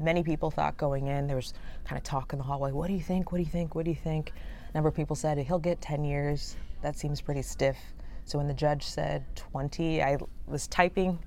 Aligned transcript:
many 0.00 0.22
people 0.22 0.50
thought 0.50 0.76
going 0.76 1.06
in, 1.06 1.26
there 1.26 1.36
was 1.36 1.54
kind 1.84 1.98
of 1.98 2.04
talk 2.04 2.32
in 2.32 2.38
the 2.38 2.44
hallway, 2.44 2.72
what 2.72 2.88
do 2.88 2.94
you 2.94 3.00
think? 3.00 3.32
What 3.32 3.38
do 3.38 3.44
you 3.44 3.50
think? 3.50 3.74
What 3.74 3.84
do 3.84 3.90
you 3.90 3.96
think? 3.96 4.32
A 4.70 4.76
number 4.76 4.88
of 4.88 4.94
people 4.94 5.16
said 5.16 5.38
he'll 5.38 5.58
get 5.58 5.80
10 5.80 6.04
years. 6.04 6.56
That 6.82 6.98
seems 6.98 7.20
pretty 7.20 7.42
stiff. 7.42 7.78
So 8.24 8.38
when 8.38 8.46
the 8.46 8.54
judge 8.54 8.84
said 8.84 9.24
20, 9.36 10.02
I 10.02 10.18
was 10.46 10.66
typing 10.66 11.18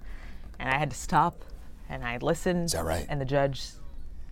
and 0.60 0.70
I 0.70 0.78
had 0.78 0.92
to 0.92 0.97
stop 0.97 1.44
and 1.89 2.04
I 2.05 2.18
listened. 2.18 2.65
Is 2.65 2.71
that 2.73 2.86
right? 2.86 3.05
And 3.10 3.20
the 3.20 3.26
judge 3.26 3.71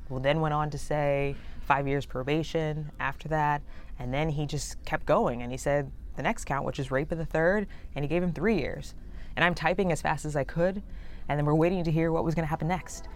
then 0.10 0.42
went 0.42 0.54
on 0.54 0.70
to 0.70 0.78
say 0.78 1.36
five 1.62 1.88
years 1.88 2.06
probation 2.06 2.92
after 3.00 3.28
that. 3.30 3.62
And 3.98 4.14
then 4.14 4.30
he 4.30 4.46
just 4.46 4.84
kept 4.86 5.06
going 5.06 5.42
and 5.42 5.52
he 5.52 5.58
said 5.58 5.92
the 6.20 6.24
next 6.24 6.46
count, 6.46 6.66
which 6.66 6.80
is 6.80 6.92
rape 6.92 7.12
of 7.12 7.18
the 7.18 7.26
third, 7.26 7.66
and 7.96 8.04
he 8.04 8.10
gave 8.10 8.22
him 8.22 8.34
three 8.34 8.60
years. 8.60 8.94
And 9.36 9.46
I'm 9.46 9.56
typing 9.56 9.92
as 9.92 10.02
fast 10.02 10.26
as 10.26 10.36
I 10.36 10.44
could, 10.44 10.84
and 11.30 11.40
then 11.40 11.46
we're 11.46 11.56
waiting 11.56 11.82
to 11.86 11.92
hear 11.92 12.12
what 12.12 12.26
was 12.26 12.36
going 12.36 12.44
to 12.44 12.50
happen 12.50 12.68
next. 12.68 13.08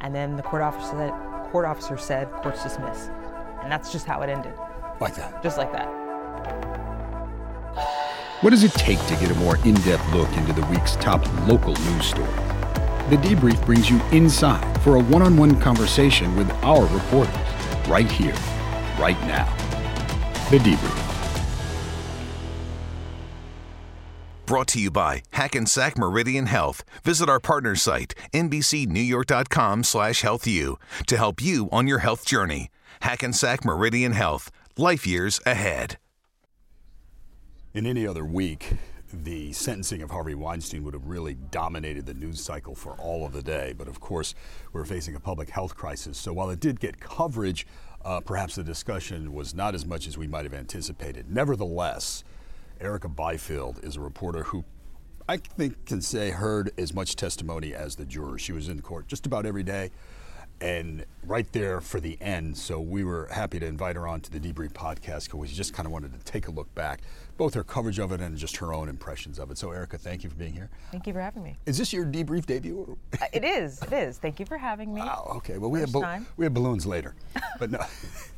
And 0.00 0.14
then 0.14 0.36
the 0.36 0.42
court 0.42 0.62
officer 0.62 0.90
said, 0.96 1.12
court 1.50 1.64
officer 1.66 1.96
said, 1.96 2.30
court's 2.42 2.62
dismissed. 2.62 3.10
And 3.62 3.70
that's 3.70 3.92
just 3.92 4.06
how 4.06 4.22
it 4.22 4.30
ended, 4.30 4.54
Like 5.00 5.14
that. 5.16 5.42
just 5.42 5.58
like 5.58 5.72
that. 5.72 5.86
What 8.40 8.50
does 8.50 8.64
it 8.64 8.72
take 8.72 8.98
to 9.06 9.14
get 9.16 9.30
a 9.30 9.34
more 9.34 9.56
in 9.66 9.74
depth 9.74 10.10
look 10.14 10.34
into 10.36 10.54
the 10.54 10.64
week's 10.66 10.96
top 10.96 11.20
local 11.46 11.74
news 11.76 12.06
stories? 12.06 12.34
The 13.10 13.16
debrief 13.16 13.62
brings 13.66 13.90
you 13.90 14.00
inside 14.12 14.80
for 14.82 14.96
a 14.96 15.00
one 15.00 15.20
on 15.20 15.36
one 15.36 15.60
conversation 15.60 16.34
with 16.36 16.50
our 16.64 16.86
reporters 16.86 17.34
right 17.88 18.10
here, 18.10 18.34
right 18.98 19.20
now. 19.26 19.44
The 20.50 20.58
debrief. 20.58 21.09
Brought 24.50 24.66
to 24.68 24.80
you 24.80 24.90
by 24.90 25.22
Hackensack 25.30 25.96
Meridian 25.96 26.46
Health. 26.46 26.82
Visit 27.04 27.28
our 27.28 27.38
partner 27.38 27.76
site, 27.76 28.16
nbcnewyork.com 28.32 29.84
slash 29.84 30.22
healthyou, 30.24 30.76
to 31.06 31.16
help 31.16 31.40
you 31.40 31.68
on 31.70 31.86
your 31.86 32.00
health 32.00 32.26
journey. 32.26 32.68
Hackensack 33.02 33.64
Meridian 33.64 34.10
Health. 34.10 34.50
Life 34.76 35.06
years 35.06 35.38
ahead. 35.46 35.98
In 37.74 37.86
any 37.86 38.04
other 38.04 38.24
week, 38.24 38.72
the 39.12 39.52
sentencing 39.52 40.02
of 40.02 40.10
Harvey 40.10 40.34
Weinstein 40.34 40.82
would 40.82 40.94
have 40.94 41.06
really 41.06 41.34
dominated 41.52 42.06
the 42.06 42.14
news 42.14 42.42
cycle 42.42 42.74
for 42.74 42.94
all 42.94 43.24
of 43.24 43.32
the 43.32 43.42
day. 43.42 43.72
But 43.78 43.86
of 43.86 44.00
course, 44.00 44.34
we're 44.72 44.84
facing 44.84 45.14
a 45.14 45.20
public 45.20 45.50
health 45.50 45.76
crisis. 45.76 46.18
So 46.18 46.32
while 46.32 46.50
it 46.50 46.58
did 46.58 46.80
get 46.80 46.98
coverage, 46.98 47.68
uh, 48.04 48.18
perhaps 48.18 48.56
the 48.56 48.64
discussion 48.64 49.32
was 49.32 49.54
not 49.54 49.76
as 49.76 49.86
much 49.86 50.08
as 50.08 50.18
we 50.18 50.26
might 50.26 50.44
have 50.44 50.54
anticipated. 50.54 51.30
Nevertheless, 51.30 52.24
Erica 52.80 53.08
Byfield 53.08 53.80
is 53.82 53.96
a 53.96 54.00
reporter 54.00 54.44
who 54.44 54.64
I 55.28 55.36
think 55.36 55.84
can 55.84 56.00
say 56.00 56.30
heard 56.30 56.72
as 56.78 56.92
much 56.92 57.14
testimony 57.14 57.74
as 57.74 57.96
the 57.96 58.04
jurors. 58.04 58.40
She 58.40 58.52
was 58.52 58.68
in 58.68 58.80
court 58.82 59.06
just 59.06 59.26
about 59.26 59.46
every 59.46 59.62
day 59.62 59.90
and 60.60 61.04
right 61.24 61.50
there 61.52 61.80
for 61.80 62.00
the 62.00 62.18
end. 62.20 62.56
So 62.56 62.80
we 62.80 63.04
were 63.04 63.28
happy 63.30 63.58
to 63.60 63.66
invite 63.66 63.96
her 63.96 64.06
on 64.06 64.20
to 64.22 64.30
the 64.30 64.40
Debrief 64.40 64.72
podcast 64.72 65.24
because 65.24 65.34
we 65.34 65.48
just 65.48 65.72
kind 65.72 65.86
of 65.86 65.92
wanted 65.92 66.12
to 66.12 66.18
take 66.30 66.48
a 66.48 66.50
look 66.50 66.74
back, 66.74 67.00
both 67.38 67.54
her 67.54 67.64
coverage 67.64 67.98
of 67.98 68.12
it 68.12 68.20
and 68.20 68.36
just 68.36 68.56
her 68.56 68.74
own 68.74 68.88
impressions 68.88 69.38
of 69.38 69.50
it. 69.50 69.58
So 69.58 69.70
Erica, 69.70 69.96
thank 69.96 70.24
you 70.24 70.30
for 70.30 70.36
being 70.36 70.52
here. 70.52 70.68
Thank 70.90 71.06
you 71.06 71.12
for 71.12 71.20
having 71.20 71.42
me. 71.42 71.56
Is 71.66 71.78
this 71.78 71.92
your 71.92 72.04
debrief 72.04 72.44
debut? 72.46 72.98
Uh, 73.20 73.26
It 73.32 73.44
is, 73.44 73.80
it 73.82 73.92
is. 73.92 74.18
Thank 74.18 74.40
you 74.40 74.46
for 74.46 74.58
having 74.58 74.92
me. 74.92 75.00
Wow. 75.00 75.32
Okay. 75.36 75.58
Well, 75.58 75.70
we 75.70 75.80
have 75.80 75.94
we 76.36 76.44
have 76.44 76.54
balloons 76.54 76.86
later, 76.86 77.14
but 77.58 77.70
no. 77.70 77.80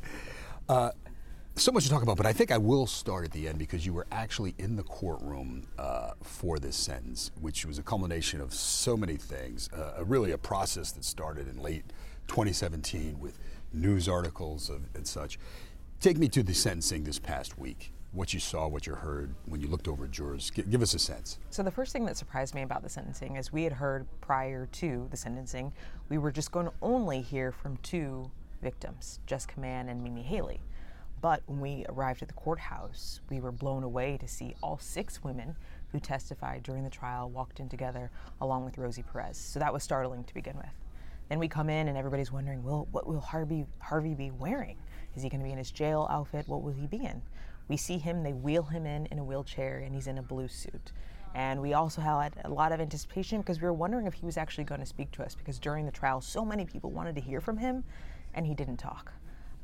uh, 0.69 0.91
so 1.55 1.71
much 1.71 1.83
to 1.83 1.89
talk 1.89 2.01
about, 2.01 2.17
but 2.17 2.25
I 2.25 2.33
think 2.33 2.51
I 2.51 2.57
will 2.57 2.87
start 2.87 3.25
at 3.25 3.31
the 3.31 3.47
end 3.47 3.59
because 3.59 3.85
you 3.85 3.93
were 3.93 4.07
actually 4.11 4.55
in 4.57 4.75
the 4.75 4.83
courtroom 4.83 5.67
uh, 5.77 6.13
for 6.23 6.57
this 6.57 6.75
sentence, 6.75 7.31
which 7.41 7.65
was 7.65 7.77
a 7.77 7.83
culmination 7.83 8.41
of 8.41 8.53
so 8.53 8.97
many 8.97 9.17
things. 9.17 9.69
Uh, 9.71 10.03
really, 10.03 10.31
a 10.31 10.37
process 10.37 10.91
that 10.93 11.05
started 11.05 11.47
in 11.47 11.61
late 11.61 11.83
2017 12.27 13.19
with 13.19 13.37
news 13.71 14.09
articles 14.09 14.69
of, 14.69 14.81
and 14.95 15.07
such. 15.07 15.37
Take 15.99 16.17
me 16.17 16.27
to 16.29 16.43
the 16.43 16.53
sentencing 16.53 17.03
this 17.03 17.19
past 17.19 17.57
week. 17.59 17.93
What 18.11 18.33
you 18.33 18.39
saw, 18.39 18.67
what 18.67 18.85
you 18.85 18.93
heard 18.93 19.33
when 19.45 19.61
you 19.61 19.67
looked 19.67 19.87
over 19.87 20.05
at 20.05 20.11
jurors. 20.11 20.51
G- 20.51 20.63
give 20.63 20.81
us 20.81 20.93
a 20.93 20.99
sense. 20.99 21.39
So 21.49 21.63
the 21.63 21.71
first 21.71 21.93
thing 21.93 22.05
that 22.05 22.17
surprised 22.17 22.53
me 22.53 22.61
about 22.61 22.83
the 22.83 22.89
sentencing 22.89 23.37
is 23.37 23.51
we 23.51 23.63
had 23.63 23.73
heard 23.73 24.05
prior 24.21 24.67
to 24.73 25.07
the 25.09 25.17
sentencing, 25.17 25.71
we 26.09 26.17
were 26.17 26.31
just 26.31 26.51
going 26.51 26.67
to 26.67 26.73
only 26.81 27.21
hear 27.21 27.51
from 27.51 27.77
two 27.77 28.29
victims, 28.61 29.19
Jessica 29.25 29.59
Mann 29.59 29.89
and 29.89 30.03
Mimi 30.03 30.23
Haleyi. 30.23 30.59
But 31.23 31.41
when 31.45 31.61
we 31.61 31.85
arrived 31.87 32.21
at 32.21 32.27
the 32.27 32.33
courthouse, 32.33 33.21
we 33.29 33.39
were 33.39 33.53
blown 33.53 33.83
away 33.83 34.17
to 34.17 34.27
see 34.27 34.55
all 34.61 34.77
six 34.77 35.23
women 35.23 35.55
who 35.93 36.01
testified 36.01 36.63
during 36.63 36.83
the 36.83 36.89
trial 36.89 37.29
walked 37.29 37.61
in 37.61 37.69
together 37.69 38.11
along 38.41 38.65
with 38.65 38.77
Rosie 38.77 39.03
Perez. 39.03 39.37
So 39.37 39.57
that 39.59 39.71
was 39.71 39.83
startling 39.83 40.25
to 40.25 40.33
begin 40.33 40.57
with. 40.57 40.73
Then 41.29 41.39
we 41.39 41.47
come 41.47 41.69
in 41.69 41.87
and 41.87 41.97
everybody's 41.97 42.33
wondering, 42.33 42.61
well, 42.61 42.89
what 42.91 43.07
will 43.07 43.21
Harvey 43.21 43.65
Harvey 43.79 44.15
be 44.15 44.31
wearing? 44.31 44.75
Is 45.15 45.23
he 45.23 45.29
going 45.29 45.39
to 45.39 45.45
be 45.45 45.53
in 45.53 45.57
his 45.57 45.71
jail 45.71 46.09
outfit? 46.11 46.45
What 46.49 46.61
will 46.61 46.73
he 46.73 46.87
be 46.87 47.05
in? 47.05 47.21
We 47.69 47.77
see 47.77 47.99
him, 47.99 48.23
they 48.23 48.33
wheel 48.33 48.63
him 48.63 48.85
in 48.85 49.05
in 49.05 49.17
a 49.17 49.23
wheelchair, 49.23 49.77
and 49.77 49.95
he's 49.95 50.07
in 50.07 50.17
a 50.17 50.21
blue 50.21 50.49
suit. 50.49 50.91
And 51.35 51.61
we 51.61 51.73
also 51.73 52.01
had 52.01 52.33
a 52.43 52.49
lot 52.49 52.73
of 52.73 52.81
anticipation 52.81 53.39
because 53.39 53.61
we 53.61 53.67
were 53.67 53.71
wondering 53.71 54.07
if 54.07 54.13
he 54.15 54.25
was 54.25 54.35
actually 54.35 54.65
going 54.65 54.81
to 54.81 54.85
speak 54.85 55.11
to 55.13 55.23
us 55.23 55.35
because 55.35 55.57
during 55.57 55.85
the 55.85 55.91
trial, 55.93 56.19
so 56.19 56.43
many 56.43 56.65
people 56.65 56.91
wanted 56.91 57.15
to 57.15 57.21
hear 57.21 57.39
from 57.39 57.55
him, 57.55 57.85
and 58.33 58.45
he 58.45 58.53
didn't 58.53 58.75
talk. 58.75 59.13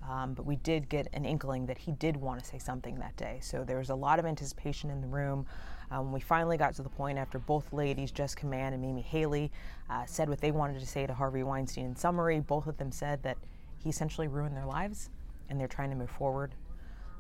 Um, 0.10 0.34
but 0.34 0.46
we 0.46 0.56
did 0.58 0.90
get 0.90 1.08
an 1.14 1.24
inkling 1.24 1.68
that 1.68 1.78
he 1.78 1.92
did 1.92 2.18
want 2.18 2.40
to 2.40 2.46
say 2.46 2.58
something 2.58 2.98
that 3.00 3.16
day. 3.16 3.38
So 3.42 3.64
there 3.64 3.78
was 3.78 3.92
a 3.92 3.96
lot 3.96 4.18
of 4.18 4.26
anticipation 4.26 4.90
in 4.90 5.02
the 5.02 5.08
room. 5.08 5.46
Um, 5.92 6.12
we 6.12 6.20
finally 6.20 6.58
got 6.58 6.74
to 6.76 6.84
the 6.84 6.90
point 6.90 7.20
after 7.20 7.38
both 7.38 7.72
ladies, 7.72 8.12
Jessica 8.12 8.48
Mann 8.48 8.74
and 8.74 8.82
Mimi 8.82 9.06
Haleyi, 9.10 9.52
uh, 9.90 10.06
said 10.06 10.28
what 10.28 10.42
they 10.42 10.52
wanted 10.52 10.80
to 10.80 10.86
say 10.86 11.06
to 11.06 11.14
Harvey 11.14 11.44
Weinstein. 11.44 11.86
In 11.86 11.96
summary, 11.96 12.40
both 12.40 12.66
of 12.66 12.78
them 12.78 12.92
said 12.92 13.22
that 13.22 13.38
he 13.78 13.90
essentially 13.90 14.28
ruined 14.28 14.58
their 14.58 14.66
lives 14.66 15.12
and 15.48 15.60
they're 15.60 15.68
trying 15.68 15.92
to 15.92 15.96
move 15.96 16.10
forward. 16.10 16.56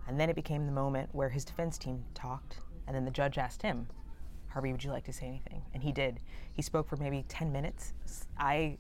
And 0.07 0.19
then 0.19 0.29
it 0.29 0.35
became 0.35 0.65
the 0.65 0.71
moment 0.71 1.09
where 1.11 1.29
his 1.29 1.45
defense 1.45 1.77
team 1.77 2.03
talked, 2.15 2.61
and 2.87 2.95
then 2.95 3.05
the 3.05 3.11
judge 3.11 3.37
asked 3.37 3.61
him, 3.61 3.87
Harvey, 4.47 4.71
would 4.71 4.83
you 4.83 4.89
like 4.89 5.03
to 5.03 5.13
say 5.13 5.27
anything? 5.27 5.61
And 5.75 5.83
he 5.83 5.91
did. 5.91 6.19
He 6.53 6.63
spoke 6.63 6.87
for 6.87 6.97
maybe 6.97 7.23
10 7.27 7.51
minutes. 7.51 7.93
I, 8.39 8.77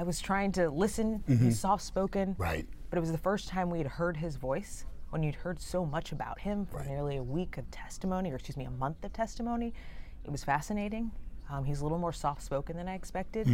I 0.00 0.02
was 0.02 0.18
trying 0.18 0.50
to 0.52 0.70
listen. 0.70 1.22
He's 1.28 1.60
soft 1.60 1.82
spoken. 1.82 2.34
Right. 2.38 2.66
But 2.88 2.96
it 2.96 3.00
was 3.00 3.12
the 3.12 3.18
first 3.18 3.48
time 3.48 3.68
we 3.68 3.76
had 3.76 3.86
heard 3.86 4.16
his 4.16 4.36
voice 4.36 4.86
when 5.10 5.22
you'd 5.22 5.34
heard 5.34 5.60
so 5.60 5.84
much 5.84 6.12
about 6.12 6.38
him 6.40 6.64
for 6.64 6.82
nearly 6.84 7.18
a 7.18 7.22
week 7.22 7.58
of 7.58 7.70
testimony, 7.70 8.32
or 8.32 8.36
excuse 8.36 8.56
me, 8.56 8.64
a 8.64 8.70
month 8.70 9.04
of 9.04 9.12
testimony. 9.12 9.74
It 10.24 10.30
was 10.30 10.42
fascinating. 10.42 11.10
Um, 11.50 11.64
he's 11.64 11.80
a 11.80 11.82
little 11.82 11.98
more 11.98 12.14
soft 12.14 12.40
spoken 12.42 12.78
than 12.78 12.88
I 12.88 12.94
expected. 12.94 13.46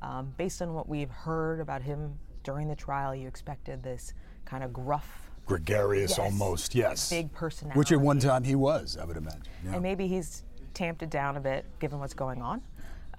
Um, 0.00 0.32
based 0.36 0.62
on 0.62 0.72
what 0.72 0.88
we've 0.88 1.10
heard 1.10 1.58
about 1.58 1.82
him 1.82 2.16
during 2.44 2.68
the 2.68 2.76
trial, 2.76 3.12
you 3.12 3.26
expected 3.26 3.82
this 3.82 4.14
kind 4.44 4.62
of 4.62 4.72
gruff, 4.72 5.32
Gregarious, 5.46 6.10
Yes. 6.10 6.18
almost. 6.20 6.74
Yes. 6.76 7.10
big 7.10 7.32
personality. 7.32 7.76
Which 7.76 7.90
at 7.90 7.98
one 8.00 8.20
time 8.20 8.44
he 8.44 8.54
was, 8.54 8.96
I 8.96 9.04
would 9.04 9.16
imagine. 9.16 9.42
Yeah. 9.64 9.72
And 9.72 9.82
maybe 9.82 10.06
he's 10.06 10.44
tamped 10.74 11.02
it 11.02 11.10
down 11.10 11.36
a 11.36 11.40
bit 11.40 11.64
given 11.80 11.98
what's 11.98 12.14
going 12.14 12.40
on. 12.40 12.62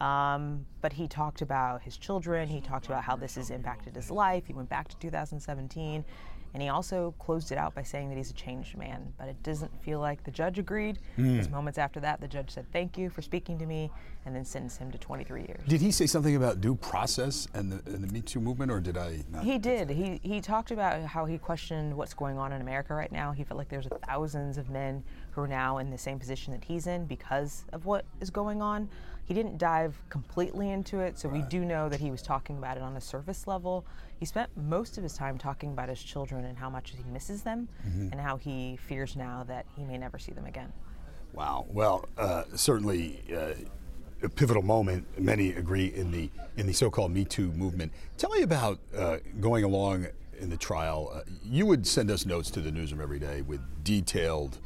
Um, 0.02 0.66
but 0.82 0.94
he 0.94 1.08
talked 1.08 1.42
about 1.42 1.82
his 1.82 1.98
children. 1.98 2.48
He 2.48 2.62
talked 2.62 2.86
about 2.86 3.04
how 3.04 3.16
this 3.16 3.36
has 3.36 3.50
impacted 3.50 3.96
his 3.96 4.10
life. 4.10 4.46
He 4.46 4.54
went 4.54 4.70
back 4.70 4.88
to 4.90 4.98
2017. 4.98 6.06
And 6.54 6.64
he 6.64 6.70
also 6.70 7.14
closed 7.20 7.52
it 7.52 7.60
out 7.60 7.76
by 7.76 7.84
saying 7.84 8.10
that 8.10 8.18
he's 8.18 8.32
a 8.32 8.34
changed 8.34 8.76
man. 8.76 9.14
But 9.20 9.28
it 9.28 9.44
doesn't 9.44 9.72
feel 9.84 10.00
like 10.00 10.24
the 10.24 10.32
judge 10.32 10.58
agreed. 10.58 10.98
Because 11.16 11.50
moments 11.50 11.78
after 11.78 12.00
that, 12.00 12.22
the 12.22 12.28
judge 12.28 12.50
said, 12.50 12.66
Thank 12.72 12.98
you 12.98 13.12
for 13.12 13.22
speaking 13.22 13.60
to 13.60 13.68
me, 13.68 13.92
and 14.26 14.36
then 14.36 14.44
sentenced 14.44 14.80
him 14.80 14.92
to 14.92 14.98
23 14.98 15.42
years. 15.42 15.62
Did 15.68 15.80
he 15.80 15.92
say 15.92 16.08
something 16.08 16.36
about 16.36 16.60
due 16.60 16.74
process 16.74 17.48
and 17.54 17.72
the, 17.72 17.92
and 17.94 18.04
the 18.04 18.12
Me 18.12 18.22
Too 18.22 18.40
movement, 18.40 18.72
or 18.72 18.80
did 18.80 18.98
I 18.98 19.24
not? 19.32 19.44
He 19.44 19.60
did. 19.60 19.92
He 19.92 20.20
he 20.24 20.42
talked 20.42 20.72
about 20.72 21.04
how 21.04 21.26
he 21.26 21.38
questioned 21.38 21.96
what's 21.96 22.16
going 22.16 22.40
on 22.40 22.52
in 22.52 22.62
America 22.62 22.96
right 22.96 23.12
now. 23.12 23.32
He 23.32 23.44
felt 23.44 23.60
like 23.60 23.70
there's 23.70 23.88
thousands 24.08 24.58
of 24.58 24.72
men 24.72 25.04
who 25.32 25.42
are 25.42 25.48
now 25.48 25.78
in 25.78 25.92
the 25.92 25.98
same 26.00 26.18
position 26.18 26.52
that 26.54 26.64
he's 26.64 26.88
in 26.88 27.06
because 27.06 27.66
of 27.74 27.86
what 27.86 28.06
is 28.22 28.32
going 28.32 28.60
on. 28.62 28.90
He 29.30 29.36
didn't 29.36 29.60
dive 29.60 29.96
completely 30.10 30.72
into 30.72 31.02
it, 31.02 31.20
so 31.20 31.30
we 31.30 31.44
do 31.44 31.64
know 31.64 31.88
that 31.88 32.00
he 32.00 32.10
was 32.10 32.24
talking 32.24 32.58
about 32.58 32.78
it 32.78 32.82
on 32.82 32.98
a 32.98 33.02
surface 33.02 33.46
level. 33.46 33.86
He 34.20 34.26
spent 34.26 34.50
most 34.58 34.98
of 34.98 35.04
his 35.04 35.14
time 35.14 35.38
talking 35.38 35.72
about 35.72 35.88
his 35.88 36.02
children 36.02 36.46
and 36.46 36.58
how 36.58 36.68
much 36.68 36.96
he 36.98 37.04
misses 37.14 37.44
them, 37.44 37.70
and 37.86 38.20
how 38.20 38.38
he 38.38 38.76
fears 38.88 39.16
now 39.16 39.44
that 39.44 39.68
he 39.78 39.84
may 39.84 40.00
never 40.00 40.18
see 40.18 40.32
them 40.32 40.48
again. 40.48 40.74
Wow. 41.34 41.68
Well, 41.70 42.10
uh, 42.18 42.46
certainly 42.56 43.22
uh, 43.32 43.54
a 44.24 44.30
pivotal 44.30 44.64
moment. 44.64 45.06
Many 45.20 45.52
agree 45.52 45.94
in 45.94 46.10
the 46.10 46.32
in 46.58 46.66
the 46.66 46.74
so-called 46.74 47.12
Me 47.12 47.24
Too 47.24 47.52
movement. 47.52 47.92
Tell 48.18 48.32
me 48.32 48.42
about 48.42 48.80
uh, 48.98 49.18
going 49.40 49.64
along 49.64 50.08
in 50.40 50.50
the 50.50 50.58
trial. 50.58 51.12
Uh, 51.14 51.22
you 51.46 51.68
would 51.68 51.86
send 51.86 52.10
us 52.10 52.26
notes 52.26 52.50
to 52.50 52.62
the 52.62 52.72
newsroom 52.72 53.00
every 53.00 53.20
day 53.20 53.44
with 53.44 53.62
detailed 53.84 54.58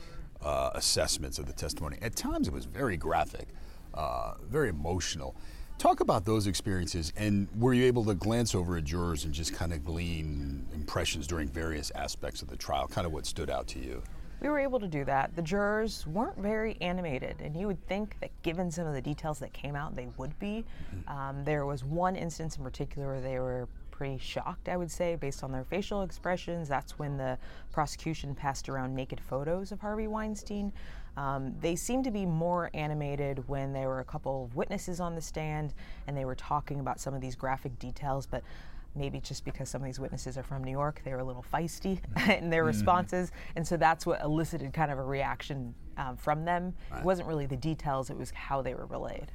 uh, 0.42 0.70
assessments 0.74 1.38
of 1.38 1.48
the 1.48 1.54
testimony. 1.54 1.98
At 2.02 2.16
times, 2.16 2.48
it 2.48 2.54
was 2.54 2.64
very 2.64 2.96
graphic, 2.96 3.50
uh, 3.94 4.34
very 4.50 4.70
emotional. 4.70 5.36
Talk 5.78 6.00
about 6.00 6.24
those 6.24 6.48
experiences, 6.48 7.12
and 7.18 7.48
were 7.58 7.74
you 7.74 7.86
able 7.86 8.06
to 8.06 8.14
glance 8.14 8.56
over 8.56 8.78
at 8.78 8.86
jurors 8.86 9.26
and 9.26 9.34
just 9.34 9.54
kind 9.54 9.74
of 9.74 9.84
glean 9.84 10.66
impressions 10.74 11.28
during 11.28 11.48
various 11.48 11.92
aspects 11.96 12.42
of 12.42 12.48
the 12.48 12.56
trial? 12.56 12.88
Kind 12.88 13.06
of 13.06 13.12
what 13.12 13.26
stood 13.26 13.50
out 13.50 13.68
to 13.68 13.80
you? 13.80 14.02
We 14.40 14.50
were 14.50 14.60
able 14.60 14.80
to 14.80 14.88
do 14.88 15.06
that. 15.06 15.36
The 15.36 15.42
jurors 15.42 16.06
weren't 16.08 16.38
very 16.38 16.78
animated, 16.82 17.42
and 17.42 17.56
you 17.56 17.68
would 17.68 17.86
think 17.88 18.18
that 18.20 18.30
given 18.44 18.70
some 18.70 18.86
of 18.86 18.94
the 18.94 19.02
details 19.02 19.40
that 19.40 19.54
came 19.54 19.76
out, 19.76 19.96
they 19.96 20.08
would 20.18 20.38
be. 20.40 20.64
Um, 21.08 21.44
there 21.44 21.66
was 21.66 21.84
one 21.84 22.16
instance 22.16 22.58
in 22.58 22.64
particular 22.64 23.08
where 23.08 23.22
they 23.22 23.40
were 23.40 23.68
pretty 23.92 24.18
shocked, 24.18 24.70
I 24.70 24.76
would 24.76 24.92
say, 24.92 25.16
based 25.16 25.44
on 25.44 25.52
their 25.52 25.64
facial 25.64 26.02
expressions. 26.02 26.68
That's 26.68 27.00
when 27.00 27.16
the 27.16 27.38
prosecution 27.72 28.36
passed 28.36 28.68
around 28.68 28.96
naked 28.96 29.22
photos 29.22 29.72
of 29.72 29.80
Harvey 29.80 30.08
Weinstein. 30.08 30.74
Um, 31.16 31.54
they 31.62 31.76
seemed 31.76 32.04
to 32.06 32.12
be 32.12 32.26
more 32.26 32.70
animated 32.74 33.48
when 33.48 33.74
there 33.74 33.88
were 33.88 34.00
a 34.00 34.06
couple 34.06 34.46
of 34.46 34.56
witnesses 34.56 35.00
on 35.00 35.16
the 35.16 35.22
stand 35.22 35.74
and 36.08 36.18
they 36.18 36.26
were 36.26 36.36
talking 36.36 36.80
about 36.80 37.00
some 37.00 37.14
of 37.14 37.22
these 37.22 37.36
graphic 37.36 37.78
details, 37.80 38.26
but 38.26 38.44
maybe 38.96 39.20
just 39.20 39.46
because 39.46 39.70
some 39.70 39.82
of 39.82 39.86
these 39.86 40.00
witnesses 40.00 40.38
are 40.38 40.44
from 40.44 40.64
New 40.64 40.72
York, 40.72 41.02
they 41.04 41.12
were 41.12 41.20
a 41.20 41.24
little 41.24 41.46
feisty 41.54 42.00
in 42.38 42.50
their 42.50 42.64
responses. 42.64 43.32
And 43.56 43.68
so 43.68 43.78
that's 43.78 44.06
what 44.06 44.22
elicited 44.22 44.74
kind 44.74 44.92
of 44.92 45.00
a 45.00 45.04
reaction 45.04 45.74
um, 45.98 46.18
from 46.18 46.46
them. 46.46 46.74
It 46.96 47.04
wasn't 47.04 47.28
really 47.28 47.46
the 47.46 47.58
details, 47.58 48.10
it 48.10 48.18
was 48.18 48.32
how 48.32 48.62
they 48.62 48.74
were 48.74 48.86
relayed. 48.86 49.32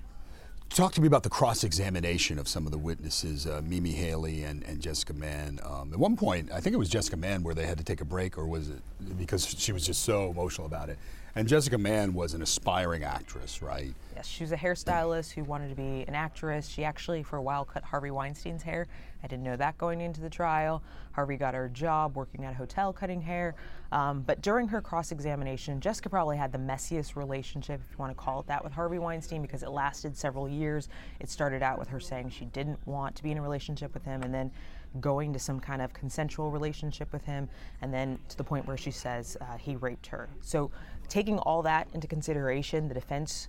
Talk 0.71 0.93
to 0.93 1.01
me 1.01 1.07
about 1.07 1.23
the 1.23 1.31
cross 1.31 1.65
examination 1.65 2.39
of 2.39 2.47
some 2.47 2.67
of 2.67 2.73
the 2.73 2.79
witnesses, 2.79 3.47
uh, 3.47 3.63
Mimi 3.65 3.95
Haleyi 3.95 4.49
and, 4.49 4.63
and 4.65 4.81
Jessica 4.81 5.15
Mann. 5.15 5.59
Um, 5.65 5.93
at 5.95 5.99
one 5.99 6.15
point, 6.15 6.53
I 6.53 6.61
think 6.61 6.75
it 6.75 6.79
was 6.79 6.91
Jessica 6.91 7.17
Mann 7.17 7.43
where 7.43 7.55
they 7.55 7.67
had 7.67 7.79
to 7.79 7.85
take 7.85 8.03
a 8.03 8.05
break, 8.05 8.37
or 8.37 8.47
was 8.47 8.69
it 8.69 8.83
because 9.17 9.47
she 9.47 9.73
was 9.73 9.87
just 9.87 10.03
so 10.03 10.31
emotional 10.31 10.67
about 10.67 10.91
it? 10.91 10.99
And 11.35 11.47
Jessica 11.47 11.79
Mann 11.79 12.15
was 12.15 12.35
an 12.35 12.43
aspiring 12.43 13.05
actress, 13.05 13.63
right? 13.63 13.95
Yes, 14.17 14.27
she 14.27 14.43
was 14.43 14.53
a 14.53 14.57
hairstylist 14.57 15.33
who 15.33 15.45
wanted 15.45 15.69
to 15.69 15.77
be 15.77 16.05
an 16.09 16.15
actress. 16.15 16.69
She 16.69 16.85
actually, 16.85 17.23
for 17.23 17.37
a 17.37 17.43
while, 17.43 17.65
cut 17.65 17.85
Harvey 17.85 18.11
Weinstein's 18.11 18.63
hair. 18.63 18.89
I 19.23 19.27
didn't 19.27 19.45
know 19.45 19.57
that 19.57 19.79
going 19.79 20.01
into 20.01 20.21
the 20.21 20.31
trial. 20.31 20.83
Harvey 21.13 21.37
got 21.37 21.55
her 21.55 21.69
job 21.69 22.17
working 22.17 22.45
at 22.45 22.53
a 22.53 22.57
hotel 22.57 22.93
cutting 22.93 23.21
hair. 23.21 23.55
Um, 23.91 24.23
but 24.23 24.43
during 24.43 24.69
her 24.69 24.81
cross 24.81 25.13
examination, 25.13 25.81
Jessica 25.81 26.09
probably 26.09 26.37
had 26.37 26.53
the 26.53 26.59
messiest 26.59 27.17
relationship, 27.17 27.81
if 27.85 27.93
you 27.93 27.99
want 27.99 28.11
to 28.11 28.23
call 28.23 28.41
it 28.41 28.47
that, 28.47 28.63
with 28.63 28.73
Harvey 28.73 28.99
Weinstein 28.99 29.43
because 29.43 29.63
it 29.63 29.71
lasted 29.71 30.17
several 30.17 30.49
years. 30.49 30.89
It 31.21 31.31
started 31.31 31.63
out 31.63 31.79
with 31.79 31.89
her 31.89 32.01
saying 32.01 32.31
she 32.31 32.47
didn't 32.47 32.79
want 32.87 33.17
to 33.17 33.23
be 33.23 33.31
in 33.33 33.39
a 33.39 33.43
relationship 33.43 33.95
with 33.95 34.05
him, 34.05 34.23
and 34.23 34.33
then 34.33 34.51
going 35.01 35.33
to 35.33 35.39
some 35.39 35.61
kind 35.61 35.83
of 35.83 35.93
consensual 35.93 36.51
relationship 36.51 37.13
with 37.13 37.25
him, 37.25 37.49
and 37.83 37.93
then 37.93 38.19
to 38.29 38.37
the 38.37 38.45
point 38.45 38.67
where 38.67 38.77
she 38.77 38.91
says 38.91 39.37
uh, 39.41 39.57
he 39.57 39.77
raped 39.77 40.07
her. 40.07 40.29
So, 40.41 40.71
taking 41.09 41.39
all 41.39 41.63
that 41.63 41.89
into 41.95 42.07
consideration, 42.07 42.89
the 42.89 42.95
defense 42.95 43.49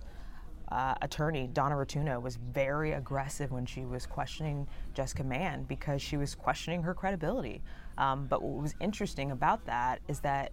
uh, 0.70 0.94
attorney, 1.02 1.48
Donna 1.52 1.74
Rotunno, 1.76 2.20
was 2.20 2.36
very 2.36 2.92
aggressive 2.92 3.50
when 3.50 3.66
she 3.66 3.84
was 3.84 4.06
questioning 4.06 4.68
Jessica 4.94 5.24
Mann 5.24 5.64
because 5.64 6.00
she 6.00 6.16
was 6.16 6.34
questioning 6.34 6.82
her 6.82 6.94
credibility. 6.94 7.60
Um, 7.98 8.26
but 8.26 8.42
what 8.42 8.62
was 8.62 8.74
interesting 8.80 9.32
about 9.32 9.64
that 9.66 10.00
is 10.08 10.20
that 10.20 10.52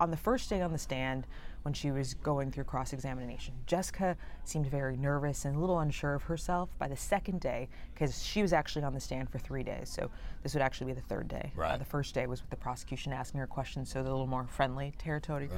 on 0.00 0.10
the 0.10 0.16
first 0.16 0.50
day 0.50 0.60
on 0.62 0.72
the 0.72 0.78
stand, 0.78 1.26
when 1.66 1.72
she 1.74 1.90
was 1.90 2.14
going 2.14 2.52
through 2.52 2.62
cross 2.62 2.92
examination. 2.92 3.52
Jessica 3.66 4.16
seemed 4.44 4.68
very 4.68 4.96
nervous 4.96 5.44
and 5.44 5.56
a 5.56 5.58
little 5.58 5.80
unsure 5.80 6.14
of 6.14 6.22
herself 6.22 6.68
by 6.78 6.86
the 6.86 6.96
second 6.96 7.40
day 7.40 7.68
because 7.92 8.22
she 8.24 8.40
was 8.40 8.52
actually 8.52 8.84
on 8.84 8.94
the 8.94 9.00
stand 9.00 9.28
for 9.28 9.40
three 9.40 9.64
days. 9.64 9.88
So 9.88 10.08
this 10.44 10.54
would 10.54 10.62
actually 10.62 10.86
be 10.86 11.00
the 11.00 11.06
third 11.08 11.26
day. 11.26 11.50
Uh, 11.56 11.60
Right. 11.60 11.78
the 11.80 11.84
first 11.84 12.14
day 12.14 12.28
was 12.28 12.40
with 12.40 12.50
the 12.50 12.56
prosecution 12.56 13.12
asking 13.12 13.40
her 13.40 13.48
questions, 13.48 13.90
so 13.90 14.04
the 14.04 14.10
little 14.12 14.28
more 14.28 14.46
friendly 14.46 14.94
territory. 14.96 15.50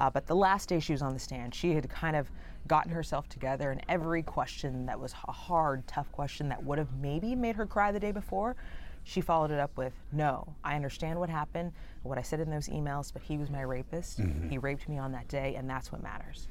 Uh, 0.00 0.10
but 0.10 0.26
the 0.26 0.34
last 0.34 0.68
day 0.68 0.80
she 0.80 0.94
was 0.94 1.00
on 1.00 1.12
the 1.12 1.20
stand, 1.20 1.54
she 1.54 1.74
had 1.74 1.88
kind 1.88 2.16
of 2.16 2.28
gotten 2.66 2.90
herself 2.90 3.28
together, 3.28 3.70
and 3.70 3.82
every 3.88 4.24
question 4.24 4.86
that 4.86 4.98
was 4.98 5.14
a 5.28 5.32
hard, 5.32 5.86
tough 5.86 6.10
question 6.10 6.48
that 6.48 6.60
would 6.64 6.78
have 6.78 6.92
maybe 7.00 7.36
made 7.36 7.54
her 7.54 7.66
cry 7.66 7.92
the 7.92 8.00
day 8.00 8.10
before, 8.10 8.56
she 9.04 9.20
followed 9.20 9.50
it 9.50 9.58
up 9.58 9.76
with, 9.76 9.92
No, 10.12 10.54
I 10.62 10.76
understand 10.76 11.18
what 11.18 11.28
happened, 11.28 11.72
what 12.02 12.18
I 12.18 12.22
said 12.22 12.40
in 12.40 12.50
those 12.50 12.68
emails, 12.68 13.12
but 13.12 13.22
he 13.22 13.36
was 13.38 13.50
my 13.50 13.62
rapist. 13.62 14.20
He 14.48 14.58
raped 14.58 14.88
me 14.88 14.98
on 14.98 15.12
that 15.12 15.28
day, 15.28 15.54
and 15.56 15.68
that's 15.68 15.90
what 15.92 16.02
matters. 16.02 16.48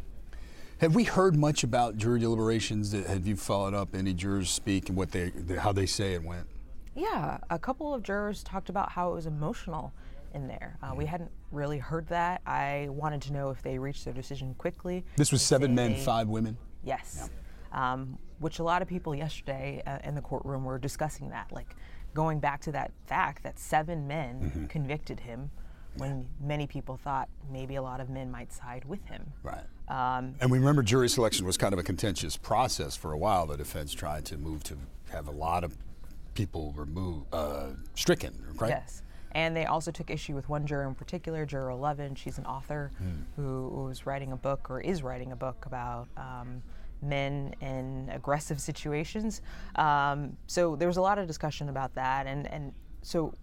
Have 0.79 0.95
we 0.95 1.03
heard 1.03 1.35
much 1.35 1.63
about 1.63 1.95
jury 1.97 2.19
deliberations? 2.19 2.91
Have 2.91 3.27
you 3.27 3.35
followed 3.35 3.73
up 3.75 3.93
any 3.93 4.13
jurors 4.13 4.49
speak 4.49 4.89
and 4.89 4.97
what 4.97 5.11
they, 5.11 5.31
how 5.59 5.71
they 5.71 5.85
say 5.85 6.13
it 6.13 6.23
went? 6.23 6.47
Yeah, 6.95 7.37
a 7.49 7.59
couple 7.59 7.93
of 7.93 8.03
jurors 8.03 8.43
talked 8.43 8.69
about 8.69 8.91
how 8.91 9.11
it 9.11 9.13
was 9.15 9.27
emotional 9.27 9.93
in 10.33 10.47
there. 10.47 10.77
Uh, 10.81 10.93
we 10.95 11.05
hadn't 11.05 11.31
really 11.51 11.77
heard 11.77 12.07
that. 12.07 12.41
I 12.45 12.87
wanted 12.89 13.21
to 13.23 13.33
know 13.33 13.49
if 13.51 13.61
they 13.61 13.77
reached 13.77 14.05
their 14.05 14.13
decision 14.13 14.55
quickly. 14.55 15.05
This 15.17 15.31
was 15.31 15.41
seven 15.41 15.75
men, 15.75 15.93
they- 15.93 15.99
five 16.03 16.27
women. 16.27 16.57
Yes. 16.83 17.29
Um, 17.71 18.17
which 18.39 18.57
a 18.59 18.63
lot 18.63 18.81
of 18.81 18.87
people 18.87 19.13
yesterday 19.13 19.83
uh, 19.85 19.99
in 20.03 20.15
the 20.15 20.21
courtroom 20.21 20.65
were 20.65 20.79
discussing 20.79 21.29
that, 21.29 21.51
like 21.51 21.75
going 22.13 22.39
back 22.39 22.61
to 22.61 22.71
that 22.73 22.91
fact 23.05 23.43
that 23.43 23.57
seven 23.59 24.07
men 24.07 24.39
Mm-hmm. 24.41 24.65
convicted 24.67 25.19
him 25.21 25.51
when 25.97 26.25
many 26.39 26.67
people 26.67 26.95
thought 26.97 27.27
maybe 27.51 27.75
a 27.75 27.81
lot 27.81 27.99
of 27.99 28.09
men 28.09 28.31
might 28.31 28.51
side 28.53 28.85
with 28.85 29.03
him. 29.05 29.33
Right. 29.43 29.63
Um, 29.89 30.35
And 30.39 30.49
we 30.49 30.57
remember 30.57 30.83
jury 30.83 31.09
selection 31.09 31.45
was 31.45 31.57
kind 31.57 31.73
of 31.73 31.79
a 31.79 31.83
contentious 31.83 32.37
process 32.37 32.95
for 32.95 33.11
a 33.11 33.17
while. 33.17 33.45
The 33.45 33.57
defense 33.57 33.93
tried 33.93 34.23
to 34.25 34.37
move 34.37 34.63
to 34.65 34.77
have 35.11 35.27
a 35.27 35.31
lot 35.31 35.63
of 35.65 35.75
people 36.33 36.73
removed, 36.77 37.25
uh, 37.33 37.71
stricken, 37.95 38.33
right? 38.55 38.69
Yes. 38.69 39.01
And 39.33 39.55
they 39.55 39.65
also 39.65 39.91
took 39.91 40.09
issue 40.09 40.33
with 40.33 40.47
one 40.49 40.65
juror 40.65 40.87
in 40.87 40.95
particular, 40.95 41.45
Juror 41.45 41.69
11. 41.71 42.15
She's 42.15 42.37
an 42.37 42.45
author 42.45 42.91
Hmm. 42.97 43.23
who 43.41 43.67
was 43.85 44.05
writing 44.05 44.31
a 44.31 44.37
book 44.37 44.69
or 44.69 44.79
is 44.79 45.03
writing 45.03 45.31
a 45.33 45.35
book 45.35 45.65
about 45.65 46.07
um, 46.17 46.63
men 47.01 47.53
in 47.61 48.09
aggressive 48.11 48.59
situations. 48.59 49.41
Um, 49.75 50.37
so 50.47 50.75
there 50.75 50.87
was 50.87 50.97
a 50.97 51.01
lot 51.01 51.17
of 51.17 51.27
discussion 51.27 51.69
about 51.69 51.95
that. 51.95 52.27
And, 52.27 52.47
and 52.47 52.73
so 53.01 53.33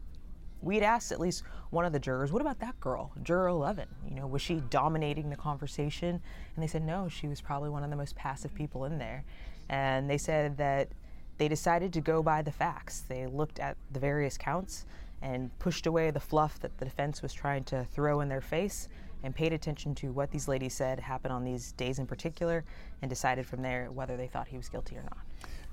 we'd 0.60 0.82
asked 0.82 1.12
at 1.12 1.20
least 1.20 1.42
one 1.70 1.84
of 1.84 1.92
the 1.92 1.98
jurors, 1.98 2.32
what 2.32 2.42
about 2.42 2.58
that 2.60 2.78
girl, 2.80 3.12
Juror 3.22 3.48
11? 3.48 3.88
You 4.08 4.16
know, 4.16 4.26
was 4.26 4.42
she 4.42 4.62
dominating 4.70 5.30
the 5.30 5.36
conversation? 5.36 6.20
And 6.54 6.62
they 6.62 6.66
said, 6.66 6.82
no, 6.82 7.08
she 7.08 7.28
was 7.28 7.40
probably 7.40 7.70
one 7.70 7.84
of 7.84 7.90
the 7.90 7.96
most 7.96 8.16
passive 8.16 8.54
people 8.54 8.84
in 8.84 8.98
there. 8.98 9.24
And 9.68 10.08
they 10.08 10.18
said 10.18 10.56
that 10.56 10.88
they 11.36 11.48
decided 11.48 11.92
to 11.92 12.00
go 12.00 12.22
by 12.22 12.42
the 12.42 12.50
facts. 12.50 13.00
They 13.00 13.26
looked 13.26 13.60
at 13.60 13.76
the 13.92 14.00
various 14.00 14.36
counts 14.36 14.86
and 15.22 15.56
pushed 15.58 15.86
away 15.86 16.10
the 16.10 16.20
fluff 16.20 16.58
that 16.60 16.76
the 16.78 16.84
defense 16.84 17.22
was 17.22 17.32
trying 17.32 17.64
to 17.64 17.84
throw 17.92 18.20
in 18.20 18.28
their 18.28 18.40
face 18.40 18.88
and 19.22 19.34
paid 19.34 19.52
attention 19.52 19.94
to 19.96 20.12
what 20.12 20.30
these 20.30 20.48
ladies 20.48 20.74
said 20.74 21.00
happened 21.00 21.32
on 21.32 21.44
these 21.44 21.72
days 21.72 21.98
in 21.98 22.06
particular 22.06 22.64
and 23.02 23.08
decided 23.08 23.46
from 23.46 23.62
there 23.62 23.90
whether 23.90 24.16
they 24.16 24.26
thought 24.26 24.48
he 24.48 24.56
was 24.56 24.68
guilty 24.68 24.96
or 24.96 25.02
not. 25.02 25.18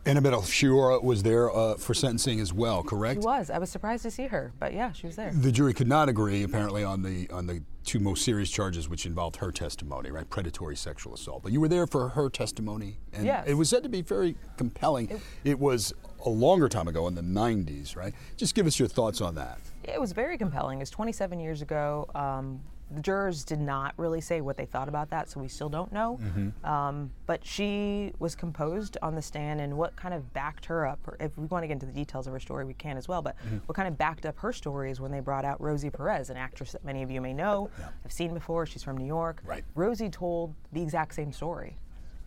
Annabella 0.08 0.38
Sciorra 0.38 1.04
was 1.04 1.24
there 1.24 1.50
uh, 1.56 1.76
for 1.78 1.96
sentencing 1.96 2.40
as 2.40 2.54
well, 2.54 2.84
correct? 2.84 3.22
She 3.24 3.26
was. 3.26 3.50
I 3.50 3.58
was 3.58 3.72
surprised 3.72 4.04
to 4.04 4.12
see 4.12 4.28
her, 4.28 4.54
but 4.60 4.72
yeah, 4.72 4.92
she 4.92 5.08
was 5.08 5.16
there. 5.16 5.32
The 5.34 5.52
jury 5.52 5.74
could 5.74 5.88
not 5.88 6.10
agree, 6.10 6.44
apparently, 6.44 6.84
on 6.84 7.02
the 7.02 7.28
on 7.32 7.48
the 7.48 7.64
two 7.86 8.00
most 8.00 8.24
serious 8.24 8.52
charges, 8.52 8.88
which 8.88 9.08
involved 9.08 9.38
her 9.38 9.52
testimony, 9.52 10.12
right? 10.12 10.30
Predatory 10.30 10.76
sexual 10.76 11.16
assault. 11.16 11.42
But 11.42 11.54
you 11.54 11.60
were 11.62 11.68
there 11.68 11.88
for 11.88 12.10
her 12.10 12.30
testimony, 12.30 12.98
and 13.14 13.26
Yes. 13.26 13.48
it 13.48 13.56
was 13.56 13.68
said 13.68 13.82
to 13.82 13.90
be 13.90 14.02
very 14.02 14.36
compelling. 14.58 15.22
It, 15.44 15.60
was 15.60 15.92
a 16.24 16.30
longer 16.30 16.70
time 16.70 16.88
ago, 16.88 17.08
in 17.08 17.16
the 17.16 17.24
'90s, 17.24 17.96
right? 17.96 18.14
Just 18.38 18.54
give 18.54 18.68
us 18.68 18.78
your 18.78 18.88
thoughts 18.88 19.22
on 19.22 19.34
that. 19.36 19.60
It 19.84 20.00
was 20.00 20.12
very 20.12 20.38
compelling. 20.38 20.82
It's 20.82 20.92
27 20.92 21.40
years 21.40 21.64
ago. 21.64 22.08
Um, 22.14 22.62
the 22.92 23.02
jurors 23.02 23.44
did 23.44 23.60
not 23.60 23.94
really 23.98 24.22
say 24.22 24.42
what 24.42 24.58
they 24.58 24.66
thought 24.66 24.88
about 24.88 25.10
that, 25.10 25.30
so 25.30 25.40
we 25.40 25.48
still 25.48 25.70
don't 25.70 25.92
know. 25.92 26.20
Um, 26.64 27.12
but 27.26 27.44
she 27.46 28.14
was 28.20 28.36
composed 28.36 28.98
on 29.02 29.16
the 29.16 29.22
stand, 29.22 29.60
and 29.60 29.76
what 29.76 29.96
kind 29.96 30.14
of 30.14 30.34
backed 30.34 30.66
her 30.66 30.86
up, 30.86 31.00
or 31.08 31.18
if 31.20 31.36
we 31.38 31.46
want 31.48 31.64
to 31.64 31.68
get 31.68 31.74
into 31.74 31.88
the 31.88 31.92
details 31.92 32.28
of 32.28 32.34
her 32.34 32.40
story, 32.40 32.64
we 32.64 32.76
can 32.76 32.96
as 32.96 33.08
well. 33.08 33.22
But 33.22 33.36
what 33.66 33.76
kind 33.76 33.88
of 33.88 33.98
backed 33.98 34.26
up 34.26 34.38
her 34.40 34.54
story 34.54 34.92
is 34.92 35.02
when 35.02 35.12
they 35.12 35.20
brought 35.20 35.46
out 35.46 35.60
Rosie 35.60 35.90
Perez, 35.90 36.30
an 36.30 36.38
actress 36.38 36.72
that 36.74 36.86
many 36.86 37.02
of 37.02 37.10
you 37.10 37.22
may 37.22 37.34
know, 37.34 37.70
have 38.04 38.12
seen 38.12 38.34
before. 38.34 38.66
She's 38.66 38.84
from 38.84 38.98
New 38.98 39.08
York. 39.08 39.42
Right. 39.46 39.64
Rosie 39.74 40.10
told 40.10 40.54
the 40.72 40.82
exact 40.82 41.16
same 41.16 41.32
story. 41.32 41.78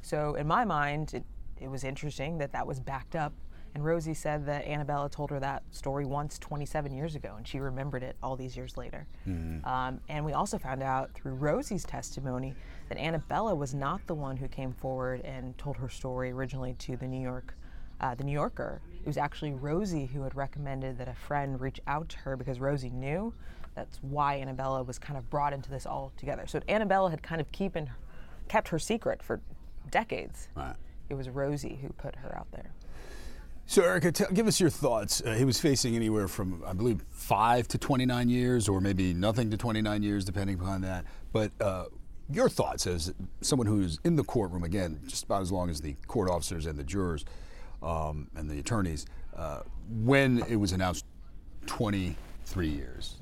So 0.02 0.34
in 0.34 0.46
my 0.46 0.64
mind, 0.64 1.14
it, 1.14 1.24
it 1.60 1.70
was 1.70 1.84
interesting 1.84 2.38
that 2.38 2.52
that 2.52 2.66
was 2.66 2.80
backed 2.80 3.14
up. 3.16 3.32
And 3.78 3.84
Rosie 3.84 4.12
said 4.12 4.44
that 4.46 4.64
Annabella 4.64 5.08
told 5.08 5.30
her 5.30 5.38
that 5.38 5.62
story 5.70 6.04
once 6.04 6.36
27 6.40 6.92
years 6.92 7.14
ago, 7.14 7.34
and 7.36 7.46
she 7.46 7.60
remembered 7.60 8.02
it 8.02 8.16
all 8.20 8.34
these 8.34 8.56
years 8.56 8.76
later. 8.76 9.06
Um, 9.64 10.00
and 10.08 10.24
we 10.24 10.32
also 10.32 10.58
found 10.58 10.82
out 10.82 11.12
through 11.14 11.34
Rosie's 11.34 11.84
testimony 11.84 12.56
that 12.88 12.98
Annabella 12.98 13.54
was 13.54 13.74
not 13.74 14.04
the 14.08 14.16
one 14.16 14.36
who 14.36 14.48
came 14.48 14.72
forward 14.72 15.20
and 15.20 15.56
told 15.58 15.76
her 15.76 15.88
story 15.88 16.32
originally 16.32 16.74
to 16.80 16.96
the 16.96 17.06
New 17.06 17.20
York, 17.22 17.54
uh, 18.00 18.16
the 18.16 18.24
New 18.24 18.32
Yorker. 18.32 18.80
It 19.00 19.06
was 19.06 19.16
actually 19.16 19.52
Rosie 19.52 20.06
who 20.06 20.22
had 20.22 20.34
recommended 20.34 20.98
that 20.98 21.06
a 21.06 21.14
friend 21.14 21.60
reach 21.60 21.78
out 21.86 22.08
to 22.08 22.18
her 22.18 22.36
because 22.36 22.58
Rosie 22.58 22.90
knew. 22.90 23.32
That's 23.76 24.00
why 24.02 24.40
Annabella 24.40 24.82
was 24.82 24.98
kind 24.98 25.16
of 25.16 25.30
brought 25.30 25.52
into 25.52 25.70
this 25.70 25.86
all 25.86 26.10
together. 26.16 26.48
So 26.48 26.60
Annabella 26.68 27.10
had 27.10 27.22
kind 27.22 27.40
of 27.40 27.52
keeping, 27.52 27.88
kept 28.48 28.70
her 28.70 28.80
secret 28.80 29.22
for 29.22 29.40
decades. 29.88 30.48
Right. 30.56 30.74
It 31.08 31.14
was 31.14 31.28
Rosie 31.28 31.78
who 31.80 31.90
put 31.90 32.16
her 32.16 32.36
out 32.36 32.50
there. 32.50 32.72
So, 33.70 33.82
Erica, 33.82 34.10
tell, 34.10 34.30
give 34.30 34.46
us 34.46 34.58
your 34.58 34.70
thoughts. 34.70 35.20
Uh, 35.20 35.34
he 35.34 35.44
was 35.44 35.60
facing 35.60 35.94
anywhere 35.94 36.26
from, 36.26 36.64
I 36.66 36.72
believe, 36.72 37.04
five 37.10 37.68
to 37.68 37.76
29 37.76 38.30
years, 38.30 38.66
or 38.66 38.80
maybe 38.80 39.12
nothing 39.12 39.50
to 39.50 39.58
29 39.58 40.02
years, 40.02 40.24
depending 40.24 40.58
upon 40.58 40.80
that. 40.80 41.04
But 41.34 41.52
uh, 41.60 41.84
your 42.30 42.48
thoughts 42.48 42.86
as 42.86 43.12
someone 43.42 43.66
who's 43.66 44.00
in 44.04 44.16
the 44.16 44.24
courtroom, 44.24 44.64
again, 44.64 45.00
just 45.06 45.24
about 45.24 45.42
as 45.42 45.52
long 45.52 45.68
as 45.68 45.82
the 45.82 45.92
court 46.06 46.30
officers 46.30 46.64
and 46.64 46.78
the 46.78 46.82
jurors 46.82 47.26
um, 47.82 48.28
and 48.34 48.50
the 48.50 48.58
attorneys, 48.58 49.04
uh, 49.36 49.60
when 49.90 50.42
it 50.48 50.56
was 50.56 50.72
announced 50.72 51.04
23 51.66 52.68
years. 52.68 53.16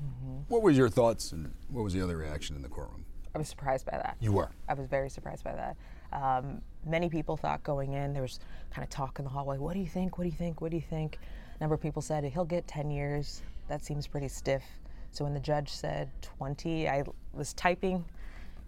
What 0.47 0.61
were 0.61 0.71
your 0.71 0.87
thoughts, 0.87 1.33
and 1.33 1.53
what 1.67 1.83
was 1.83 1.91
the 1.91 2.01
other 2.01 2.15
reaction 2.15 2.55
in 2.55 2.61
the 2.61 2.69
courtroom? 2.69 3.03
I 3.35 3.37
was 3.37 3.49
surprised 3.49 3.85
by 3.85 3.97
that. 3.97 4.15
You 4.21 4.31
were. 4.31 4.49
I 4.69 4.75
was 4.75 4.87
very 4.87 5.09
surprised 5.09 5.43
by 5.43 5.55
that. 5.55 5.75
Um, 6.13 6.61
many 6.85 7.09
people 7.09 7.37
thought 7.37 7.63
going 7.63 7.93
in, 7.93 8.13
there 8.13 8.21
was 8.21 8.39
kind 8.71 8.83
of 8.83 8.89
talk 8.89 9.19
in 9.19 9.25
the 9.25 9.31
hallway, 9.31 9.57
what 9.57 9.73
do 9.73 9.79
you 9.79 9.87
think? 9.87 10.17
What 10.17 10.23
do 10.23 10.29
you 10.29 10.35
think? 10.35 10.61
What 10.61 10.71
do 10.71 10.77
you 10.77 10.83
think? 10.89 11.19
A 11.57 11.63
number 11.63 11.75
of 11.75 11.81
people 11.81 12.01
said 12.01 12.23
he'll 12.23 12.45
get 12.45 12.67
10 12.67 12.89
years. 12.91 13.41
That 13.67 13.83
seems 13.83 14.07
pretty 14.07 14.27
stiff. 14.27 14.63
So 15.11 15.23
when 15.23 15.33
the 15.33 15.39
judge 15.39 15.69
said 15.69 16.09
20, 16.21 16.87
I 16.87 17.03
was 17.33 17.53
typing 17.53 18.05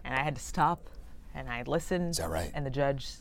and 0.03 0.13
I 0.13 0.23
had 0.23 0.35
to 0.35 0.41
stop 0.41 0.89
and 1.35 1.49
I 1.49 1.63
listened. 1.63 2.11
Is 2.11 2.17
that 2.17 2.29
right? 2.29 2.51
And 2.53 2.65
the 2.65 2.71
judge 2.71 3.11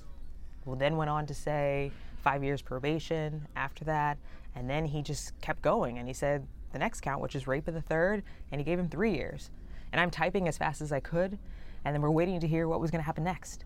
then 0.66 0.96
went 0.96 1.10
on 1.10 1.26
to 1.26 1.34
say 1.34 1.92
five 2.22 2.42
years 2.42 2.62
probation 2.62 3.46
after 3.56 3.84
that. 3.84 4.18
And 4.54 4.68
then 4.68 4.84
he 4.84 5.02
just 5.02 5.38
kept 5.40 5.62
going 5.62 5.98
and 5.98 6.08
he 6.08 6.14
said 6.14 6.46
the 6.72 6.78
next 6.78 7.00
count, 7.00 7.20
which 7.20 7.34
is 7.34 7.46
rape 7.46 7.68
of 7.68 7.74
the 7.74 7.82
third, 7.82 8.22
and 8.50 8.60
he 8.60 8.64
gave 8.64 8.78
him 8.78 8.88
three 8.88 9.14
years. 9.14 9.50
And 9.92 10.00
I'm 10.00 10.10
typing 10.10 10.48
as 10.48 10.58
fast 10.58 10.80
as 10.80 10.92
I 10.92 11.00
could, 11.00 11.38
and 11.84 11.94
then 11.94 12.02
we're 12.02 12.10
waiting 12.10 12.40
to 12.40 12.46
hear 12.46 12.68
what 12.68 12.80
was 12.80 12.90
going 12.90 13.00
to 13.00 13.06
happen 13.06 13.24
next. 13.24 13.64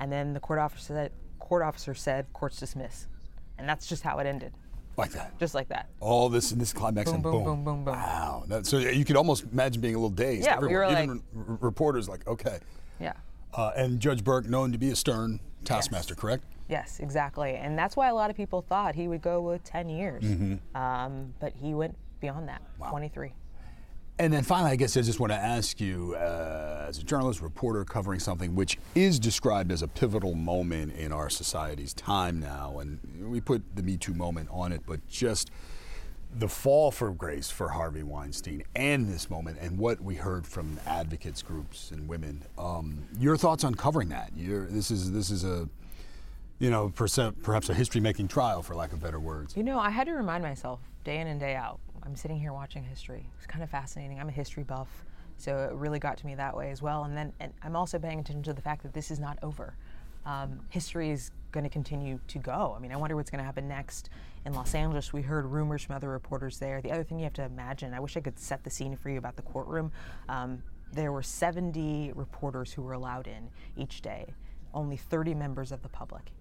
And 0.00 0.10
then 0.10 0.32
the 0.32 0.40
court 0.40 0.58
officer 0.58 0.82
said, 0.94 1.12
court 1.38 1.62
officer 1.62 1.94
said, 1.94 2.26
court's 2.32 2.58
dismiss. 2.58 3.06
And 3.58 3.68
that's 3.68 3.86
just 3.86 4.02
how 4.02 4.18
it 4.18 4.26
ended, 4.26 4.52
Like 4.96 5.10
that. 5.12 5.38
just 5.38 5.54
like 5.54 5.68
that. 5.68 5.90
All 6.00 6.30
this 6.30 6.50
in 6.52 6.58
this 6.58 6.72
climax 6.72 7.10
Boom, 7.10 7.16
and 7.16 7.22
boom, 7.22 7.32
boom. 7.32 7.44
boom, 7.44 7.64
boom, 7.64 7.84
boom. 7.84 7.94
Wow. 7.94 8.44
That, 8.48 8.66
so 8.66 8.78
you 8.78 9.04
could 9.04 9.16
almost 9.16 9.44
imagine 9.52 9.82
being 9.82 9.94
a 9.94 9.98
little 9.98 10.08
dazed. 10.08 10.46
Yeah, 10.46 10.58
we 10.58 10.74
Everyone, 10.74 10.94
were 10.96 11.02
even 11.02 11.22
r- 11.36 11.58
reporters 11.60 12.08
like, 12.08 12.26
okay. 12.26 12.58
Yeah. 12.98 13.12
Uh, 13.52 13.72
and 13.76 14.00
Judge 14.00 14.24
Burke, 14.24 14.48
known 14.48 14.72
to 14.72 14.78
be 14.78 14.90
a 14.90 14.96
stern 14.96 15.38
taskmaster, 15.64 16.14
correct? 16.14 16.44
Yes, 16.68 17.00
exactly. 17.00 17.56
And 17.56 17.78
that's 17.78 17.96
why 17.96 18.08
a 18.08 18.14
lot 18.14 18.30
of 18.30 18.36
people 18.36 18.62
thought 18.62 18.94
he 18.94 19.06
would 19.08 19.20
go 19.20 19.42
with 19.42 19.62
10 19.64 19.90
years. 19.90 20.24
Mm-hmm. 20.24 20.76
Um, 20.76 21.34
but 21.40 21.52
he 21.60 21.74
went 21.74 21.96
beyond 22.20 22.48
that, 22.48 22.62
23. 22.88 23.32
And 24.20 24.34
then 24.34 24.42
finally, 24.42 24.72
I 24.72 24.76
guess 24.76 24.98
I 24.98 25.00
just 25.00 25.18
want 25.18 25.32
to 25.32 25.38
ask 25.38 25.80
you, 25.80 26.14
uh, 26.14 26.84
as 26.86 26.98
a 26.98 27.02
journalist, 27.02 27.40
reporter 27.40 27.86
covering 27.86 28.20
something 28.20 28.54
which 28.54 28.76
is 28.94 29.18
described 29.18 29.72
as 29.72 29.80
a 29.80 29.88
pivotal 29.88 30.34
moment 30.34 30.92
in 30.92 31.10
our 31.10 31.30
society's 31.30 31.94
time 31.94 32.38
now, 32.38 32.80
and 32.80 33.00
we 33.18 33.40
put 33.40 33.62
the 33.74 33.82
Me 33.82 33.96
Too 33.96 34.12
moment 34.12 34.50
on 34.52 34.72
it, 34.72 34.82
but 34.86 35.00
just 35.08 35.50
the 36.38 36.48
fall 36.48 36.90
for 36.90 37.12
grace 37.12 37.50
for 37.50 37.70
Harvey 37.70 38.02
Weinstein 38.02 38.62
and 38.76 39.08
this 39.08 39.30
moment 39.30 39.56
and 39.58 39.78
what 39.78 40.02
we 40.02 40.16
heard 40.16 40.46
from 40.46 40.78
advocates 40.86 41.40
groups 41.40 41.90
and 41.90 42.06
women. 42.06 42.42
Um, 42.58 43.04
your 43.18 43.38
thoughts 43.38 43.64
on 43.64 43.74
covering 43.74 44.10
that? 44.10 44.32
This 44.36 44.90
is 44.90 45.12
this 45.12 45.30
is 45.30 45.44
a 45.44 45.66
you 46.58 46.68
know 46.68 46.92
perhaps 46.92 47.70
a 47.70 47.74
history-making 47.74 48.28
trial, 48.28 48.62
for 48.62 48.74
lack 48.74 48.92
of 48.92 49.00
better 49.00 49.18
words. 49.18 49.56
You 49.56 49.62
know, 49.62 49.78
I 49.78 49.88
had 49.88 50.06
to 50.08 50.12
remind 50.12 50.42
myself 50.42 50.80
day 51.04 51.16
in 51.16 51.26
and 51.26 51.40
day 51.40 51.54
out. 51.54 51.80
I'm 52.02 52.16
sitting 52.16 52.38
here 52.38 52.52
watching 52.52 52.82
history. 52.82 53.26
It's 53.36 53.46
kind 53.46 53.62
of 53.62 53.70
fascinating. 53.70 54.20
I'm 54.20 54.28
a 54.28 54.32
history 54.32 54.62
buff, 54.62 54.88
so 55.36 55.58
it 55.70 55.74
really 55.74 55.98
got 55.98 56.16
to 56.18 56.26
me 56.26 56.34
that 56.34 56.56
way 56.56 56.70
as 56.70 56.82
well. 56.82 57.04
And 57.04 57.16
then 57.16 57.32
and 57.40 57.52
I'm 57.62 57.76
also 57.76 57.98
paying 57.98 58.20
attention 58.20 58.42
to 58.44 58.52
the 58.52 58.62
fact 58.62 58.82
that 58.82 58.92
this 58.92 59.10
is 59.10 59.18
not 59.18 59.38
over. 59.42 59.74
Um, 60.26 60.60
history 60.68 61.10
is 61.10 61.30
going 61.50 61.64
to 61.64 61.70
continue 61.70 62.20
to 62.28 62.38
go. 62.38 62.74
I 62.76 62.80
mean, 62.80 62.92
I 62.92 62.96
wonder 62.96 63.16
what's 63.16 63.30
going 63.30 63.38
to 63.38 63.44
happen 63.44 63.66
next 63.66 64.10
in 64.44 64.52
Los 64.52 64.74
Angeles. 64.74 65.12
We 65.12 65.22
heard 65.22 65.46
rumors 65.46 65.82
from 65.82 65.96
other 65.96 66.10
reporters 66.10 66.58
there. 66.58 66.80
The 66.80 66.92
other 66.92 67.02
thing 67.02 67.18
you 67.18 67.24
have 67.24 67.32
to 67.34 67.44
imagine, 67.44 67.94
I 67.94 68.00
wish 68.00 68.16
I 68.16 68.20
could 68.20 68.38
set 68.38 68.62
the 68.62 68.70
scene 68.70 68.96
for 68.96 69.10
you 69.10 69.18
about 69.18 69.36
the 69.36 69.42
courtroom. 69.42 69.92
Um, 70.28 70.62
there 70.92 71.12
were 71.12 71.22
70 71.22 72.12
reporters 72.14 72.72
who 72.72 72.82
were 72.82 72.92
allowed 72.92 73.26
in 73.26 73.48
each 73.76 74.02
day, 74.02 74.26
only 74.74 74.96
30 74.96 75.34
members 75.34 75.72
of 75.72 75.82
the 75.82 75.88
public 75.88 76.32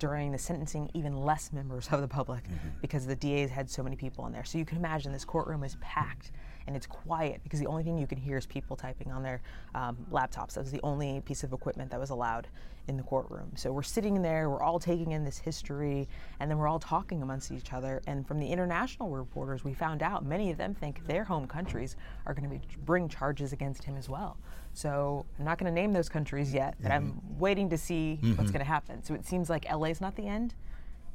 during 0.00 0.32
the 0.32 0.38
sentencing, 0.38 0.90
even 0.94 1.16
less 1.16 1.52
members 1.52 1.88
of 1.92 2.00
the 2.00 2.08
public 2.08 2.42
mm-hmm. 2.44 2.68
because 2.80 3.06
the 3.06 3.14
DAs 3.14 3.50
had 3.50 3.70
so 3.70 3.82
many 3.84 3.94
people 3.94 4.26
in 4.26 4.32
there. 4.32 4.44
So 4.44 4.58
you 4.58 4.64
can 4.64 4.78
imagine 4.78 5.12
this 5.12 5.24
courtroom 5.24 5.62
is 5.62 5.76
packed 5.80 6.32
and 6.70 6.76
it's 6.76 6.86
quiet 6.86 7.40
because 7.42 7.58
the 7.58 7.66
only 7.66 7.82
thing 7.82 7.98
you 7.98 8.06
can 8.06 8.16
hear 8.16 8.38
is 8.38 8.46
people 8.46 8.76
typing 8.76 9.10
on 9.10 9.24
their 9.24 9.42
um, 9.74 9.96
laptops. 10.12 10.52
That 10.52 10.60
was 10.60 10.70
the 10.70 10.80
only 10.84 11.20
piece 11.22 11.42
of 11.42 11.52
equipment 11.52 11.90
that 11.90 11.98
was 11.98 12.10
allowed 12.10 12.46
in 12.86 12.96
the 12.96 13.02
courtroom. 13.02 13.50
So 13.56 13.72
we're 13.72 13.82
sitting 13.82 14.22
there, 14.22 14.48
we're 14.48 14.62
all 14.62 14.78
taking 14.78 15.10
in 15.10 15.24
this 15.24 15.36
history, 15.36 16.08
and 16.38 16.48
then 16.48 16.58
we're 16.58 16.68
all 16.68 16.78
talking 16.78 17.22
amongst 17.22 17.50
each 17.50 17.72
other. 17.72 18.00
And 18.06 18.24
from 18.24 18.38
the 18.38 18.46
international 18.46 19.10
reporters, 19.10 19.64
we 19.64 19.74
found 19.74 20.00
out 20.00 20.24
many 20.24 20.52
of 20.52 20.58
them 20.58 20.72
think 20.72 21.04
their 21.08 21.24
home 21.24 21.48
countries 21.48 21.96
are 22.24 22.34
going 22.34 22.48
to 22.48 22.78
bring 22.78 23.08
charges 23.08 23.52
against 23.52 23.82
him 23.82 23.96
as 23.96 24.08
well. 24.08 24.36
So 24.72 25.26
I'm 25.40 25.44
not 25.44 25.58
going 25.58 25.74
to 25.74 25.80
name 25.80 25.92
those 25.92 26.08
countries 26.08 26.54
yet, 26.54 26.76
but 26.80 26.92
I'm 26.92 27.20
waiting 27.36 27.68
to 27.70 27.78
see 27.78 28.20
what's 28.36 28.52
going 28.52 28.64
to 28.64 28.70
happen. 28.70 29.02
So 29.02 29.14
it 29.14 29.26
seems 29.26 29.50
like 29.50 29.68
LA 29.68 29.86
is 29.86 30.00
not 30.00 30.14
the 30.14 30.28
end. 30.28 30.54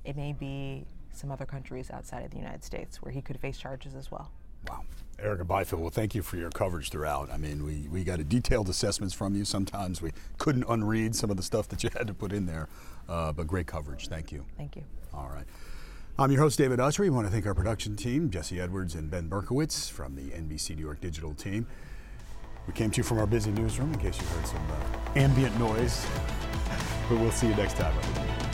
It 0.03 0.17
may 0.17 0.33
be 0.33 0.85
some 1.13 1.31
other 1.31 1.45
countries 1.45 1.89
outside 1.91 2.25
of 2.25 2.31
the 2.31 2.37
United 2.37 2.61
States 2.65 3.01
where 3.01 3.13
he 3.13 3.21
could 3.21 3.39
face 3.39 3.57
charges 3.57 3.95
as 3.95 4.11
well. 4.11 4.33
Wow. 4.67 4.81
Erica 5.19 5.45
Byfield, 5.45 5.81
well, 5.81 5.89
thank 5.89 6.13
you 6.13 6.21
for 6.21 6.37
your 6.37 6.49
coverage 6.49 6.89
throughout. 6.89 7.31
I 7.31 7.37
mean, 7.37 7.65
we, 7.65 7.87
we 7.89 8.03
got 8.03 8.19
a 8.19 8.23
detailed 8.23 8.69
assessments 8.69 9.13
from 9.13 9.35
you. 9.35 9.45
Sometimes 9.45 10.01
we 10.01 10.11
couldn't 10.37 10.65
unread 10.67 11.15
some 11.15 11.29
of 11.31 11.37
the 11.37 11.43
stuff 11.43 11.67
that 11.69 11.83
you 11.83 11.89
had 11.97 12.07
to 12.07 12.13
put 12.13 12.33
in 12.33 12.45
there, 12.45 12.67
uh, 13.07 13.31
but 13.31 13.47
great 13.47 13.67
coverage. 13.67 14.07
Thank 14.07 14.31
you. 14.31 14.45
Thank 14.57 14.75
you. 14.75 14.83
All 15.13 15.29
right. 15.33 15.45
I'm 16.17 16.31
your 16.31 16.41
host, 16.41 16.57
David 16.57 16.79
Ushery. 16.79 17.01
We 17.01 17.09
want 17.09 17.27
to 17.27 17.31
thank 17.31 17.45
our 17.45 17.53
production 17.53 17.95
team, 17.95 18.29
Jesse 18.29 18.59
Edwards 18.59 18.95
and 18.95 19.09
Ben 19.09 19.29
Berkowitz 19.29 19.89
from 19.89 20.15
the 20.15 20.31
NBC 20.31 20.75
New 20.75 20.81
York 20.83 21.01
Digital 21.01 21.33
team. 21.33 21.65
We 22.67 22.73
came 22.73 22.89
to 22.91 22.97
you 22.97 23.03
from 23.03 23.19
our 23.19 23.27
busy 23.27 23.51
newsroom 23.51 23.93
in 23.93 23.99
case 23.99 24.19
you 24.19 24.27
heard 24.27 24.47
some 24.47 24.65
uh, 24.71 25.19
ambient 25.19 25.57
noise, 25.59 26.05
but 27.09 27.19
we'll 27.19 27.31
see 27.31 27.47
you 27.47 27.55
next 27.55 27.75
time. 27.75 27.93
everybody. 27.97 28.44